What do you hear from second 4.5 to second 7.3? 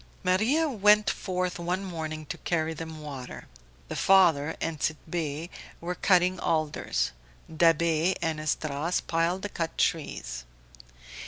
and Tit'Bé were cutting alders,